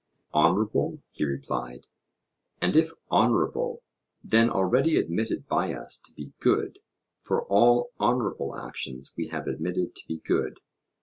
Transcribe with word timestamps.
Honourable, 0.33 1.03
he 1.11 1.23
replied. 1.23 1.85
And 2.59 2.75
if 2.75 2.89
honourable, 3.11 3.83
then 4.23 4.49
already 4.49 4.95
admitted 4.95 5.47
by 5.47 5.75
us 5.75 5.99
to 5.99 6.13
be 6.15 6.33
good; 6.39 6.79
for 7.21 7.43
all 7.45 7.91
honourable 7.99 8.55
actions 8.57 9.13
we 9.15 9.27
have 9.27 9.45
admitted 9.45 9.93
to 9.95 10.07
be 10.07 10.17
good. 10.17 10.59